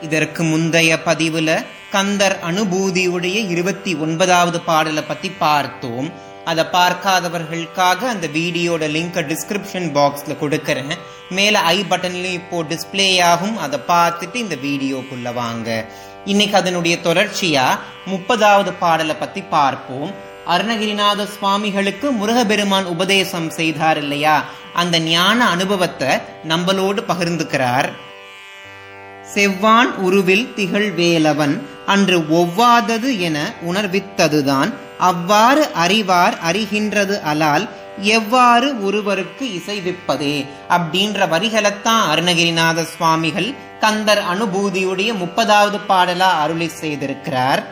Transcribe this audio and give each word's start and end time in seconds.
இதற்கு 0.00 0.42
முந்தைய 0.42 0.98
பதிவுல 1.06 1.64
கந்தர் 1.92 2.36
அனுபூதியுடைய 2.50 3.48
இருபத்தி 3.48 3.94
ஒன்பதாவது 3.94 4.60
பாடலை 4.60 5.02
பத்தி 5.02 5.30
பார்த்தோம். 5.30 6.12
அதை 6.44 6.64
பார்க்காதவர்களுக்காக 6.72 7.98
அந்த 7.98 8.26
வீடியோட 8.26 8.84
லிங்க் 8.96 9.18
டிஸ்கிரிப்ஷன் 9.30 9.88
பாக்ஸ்ல 9.96 10.36
கொடுக்கறேன். 10.40 10.94
மேல 11.30 11.58
ஐ 11.58 11.84
பட்டன்லயும் 11.90 12.38
இப்போ 12.40 12.62
டிஸ்பிளே 12.62 13.22
ஆகும். 13.22 13.56
அதை 13.58 13.80
பார்த்துட்டு 13.88 14.34
இந்த 14.34 14.54
வீடியோக்குள்ள 14.54 15.32
வாங்க. 15.32 15.84
இன்னைக்கு 16.24 16.56
அதனுடைய 16.56 16.98
தொடர்ச்சியா 17.04 17.78
முப்பதாவது 18.06 18.72
பாடலை 18.78 19.14
பத்தி 19.14 19.42
பார்ப்போம். 19.42 20.14
அருணகிரிநாத 20.46 21.26
சுவாமிகளுக்கு 21.26 22.10
முருகபெருமான் 22.10 22.84
உபதேசம் 22.84 23.50
செய்தார் 23.50 23.98
இல்லையா? 23.98 24.44
அந்த 24.74 24.98
ஞான 24.98 25.48
அனுபவத்தை 25.48 26.08
நம்மளோடு 26.48 26.98
பகிர்ந்துக்கிறார். 27.08 27.92
செவ்வான் 29.34 29.94
உருவில் 29.94 30.54
திகழ் 30.54 30.92
வேலவன் 30.96 31.60
அன்று 31.86 32.18
ஒவ்வாதது 32.18 33.18
என 33.18 33.52
உணர்வித்ததுதான். 33.68 34.72
அவ்வாறு 34.98 35.68
அறிவார் 35.72 36.38
அறிகின்றது 36.52 37.20
அலால் 37.22 37.68
எவ்வாறு 38.00 38.84
ஒருவருக்கு 38.84 39.46
இசைவிப்பதே? 39.46 40.46
அப்படின்ற 40.68 41.28
வரிகளைத்தான் 41.28 42.04
அருணகிரிநாத 42.14 42.82
சுவாமிகள் 42.82 43.54
கந்தர் 43.80 44.22
அனுபூதியுடைய 44.34 45.10
முப்பதாவது 45.22 45.80
பாடலா 45.88 46.30
அருளி 46.42 46.70
செய்திருக்கிறார். 46.80 47.62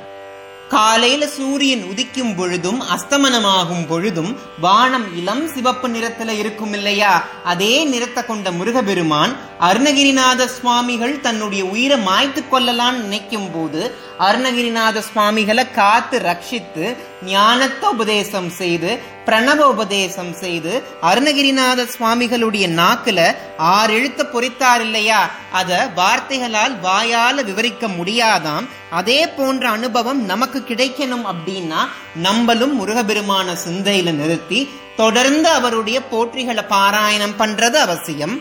காலையில 0.71 1.27
சூரியன் 1.27 1.83
உதிக்கும் 1.85 2.37
பொழுதும் 2.37 2.83
அஸ்தமனமாகும் 2.95 3.87
பொழுதும் 3.87 4.31
வானம் 4.61 5.17
இளம் 5.17 5.49
சிவப்பு 5.49 5.89
நிறத்துல 5.89 6.29
இருக்கும் 6.39 6.73
இல்லையா? 6.73 7.13
அதே 7.45 7.85
நிறத்தை 7.85 8.25
கொண்ட 8.25 8.51
முருகபெருமான் 8.51 9.33
அருணகிரிநாத 9.61 10.47
சுவாமிகள் 10.47 11.21
தன்னுடைய 11.21 11.65
உயிரை 11.65 11.99
மாய்த்து 12.01 12.43
கொள்ளலாம்னு 12.45 13.03
நினைக்கும் 13.03 13.51
போது 13.53 13.83
அருணகிரிநாத 14.21 15.03
சுவாமிகளை 15.13 15.73
காத்து 15.73 16.19
ரட்சித்து 16.19 16.85
ஞானத்தை 17.27 17.89
உபதேசம் 17.89 18.51
செய்து 18.51 18.91
பிரணவ 19.27 19.61
உபதேசம் 19.75 20.33
செய்து 20.33 20.73
அருணகிரிநாத 21.03 21.87
சுவாமிகளுடைய 21.95 22.67
நாக்குல 22.81 23.21
ஆறு 23.57 23.93
எழுத்த 23.99 24.23
பொறித்தார் 24.25 24.81
இல்லையா? 24.81 25.31
அத 25.53 25.91
வார்த்தைகளால் 25.95 26.75
வாயால 26.83 27.45
விவரிக்க 27.45 27.87
முடியாதாம். 27.87 28.67
அதே 28.91 29.21
போன்ற 29.29 29.69
அனுபவம் 29.69 30.25
நமக்கு 30.25 30.59
கிடைக்கணும் 30.69 31.27
அப்படின்னா 31.33 31.83
நம்மளும் 32.15 32.75
முருகபெருமான 32.77 33.57
சிந்தையில 33.67 34.15
நிறுத்தி 34.15 34.61
தொடர்ந்து 34.97 35.49
அவருடைய 35.49 35.99
போற்றிகளை 36.13 36.63
பாராயணம் 36.71 37.39
பண்றது 37.39 37.79
அவசியம். 37.87 38.37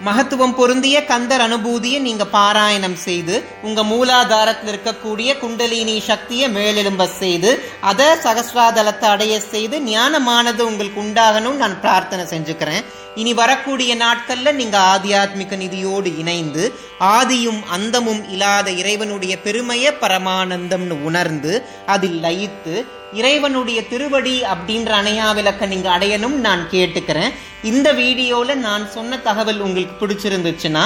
மகத்துவம் 0.00 0.54
பொருந்திய 0.54 1.04
கந்தர் 1.04 1.40
அனுபூதியை 1.40 2.00
நீங்க 2.00 2.24
பாராயணம் 2.24 2.94
செய்து 2.94 3.44
உங்க 3.62 3.82
மூலாதாரத்தில் 3.82 4.70
இருக்கக்கூடிய 4.72 5.38
குண்டலினி 5.38 6.00
சக்தியை 6.00 6.50
மேலெலும்ப 6.50 7.08
செய்து 7.08 7.62
அதை 7.80 8.06
சகசிராதலத்தை 8.06 9.04
அடைய 9.04 9.40
செய்து 9.40 9.80
ஞானமானது 9.80 10.60
உங்களுக்கு 10.60 11.02
உண்டாகணும் 11.02 11.56
நான் 11.56 11.80
பிரார்த்தனை 11.80 12.24
செஞ்சுக்கிறேன். 12.24 12.84
இனி 13.14 13.34
வரக்கூடிய 13.34 13.96
நாட்கள்ல 13.96 14.52
நீங்க 14.52 14.78
ஆத்தியாத்மிக 14.78 15.56
நிதியோடு 15.56 16.18
இணைந்து 16.18 16.72
ஆதியும் 17.00 17.62
அந்தமும் 17.68 18.30
இல்லாத 18.30 18.70
இறைவனுடைய 18.70 19.38
பெருமைய 19.44 19.92
பரமானந்தம்னு 20.00 21.02
உணர்ந்து 21.02 21.62
அதில் 21.86 22.20
லயித்து 22.22 22.86
இறைவனுடைய 23.20 23.80
திருவடி 23.92 24.36
அப்படின்ற 24.52 24.90
அணையா 25.00 25.26
விளக்க 25.38 25.66
நீங்க 25.72 25.88
அடையணும் 25.96 26.36
நான் 26.46 26.62
கேட்டுக்கிறேன். 26.72 27.34
இந்த 27.70 27.88
வீடியோல 28.00 28.54
நான் 28.66 28.84
சொன்ன 28.96 29.18
தகவல் 29.28 29.60
உங்களுக்கு 29.66 29.94
பிடிச்சிருந்துச்சுன்னா 30.00 30.82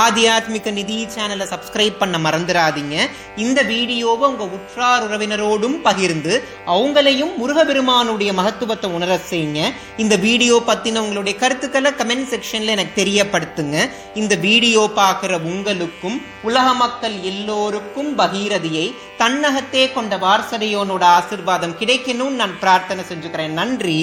ஆத்தியாத்மிக 0.00 0.72
நிதி 0.72 0.96
சேனலை 1.14 1.46
சப்ஸ்கிரைப் 1.52 1.96
பண்ண 2.02 2.16
மறந்துடாதீங்க. 2.26 2.96
இந்த 3.44 3.62
வீடியோவை 3.62 4.24
உங்கள் 4.30 4.52
உற்றார் 4.56 5.04
உறவினரோடும் 5.06 5.76
பகிர்ந்து 5.86 6.34
அவங்களையும் 6.74 7.32
முருகபெருமானுடைய 7.40 8.32
மகத்துவத்தை 8.32 8.90
உணர 8.90 9.20
செய்யுங்க. 9.30 9.60
இந்த 9.96 10.16
வீடியோ 10.16 10.62
பத்தின 10.66 11.02
உங்களுடைய 11.04 11.34
கருத்துக்களை 11.38 11.92
கமெண்ட் 12.00 12.30
செக்ஷன்ல 12.32 12.74
எனக்கு 12.76 12.94
தெரியப்படுத்துங்க. 13.02 13.76
இந்த 14.14 14.34
வீடியோ 14.48 14.90
பார்க்குற 14.96 15.40
உங்களுக்கும் 15.52 16.18
உலக 16.42 16.74
மக்கள் 16.74 17.16
எல்லோருக்கும் 17.22 18.18
பகீரதியை 18.18 18.86
தன்னகத்தே 19.22 19.92
கொண்ட 19.92 20.16
வாரசதையோனோட 20.26 21.04
ஆசிர்வாதம் 21.18 21.78
கிடைக்கணும்னு 21.80 22.40
நான் 22.42 22.58
பிரார்த்தனை 22.60 23.04
செஞ்சுக்கிறேன். 23.12 23.58
நன்றி. 23.62 23.98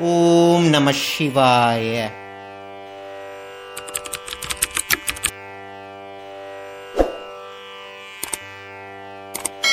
ஓம் 0.00 0.68
நம 0.76 0.92
சிவாய. 1.04 2.10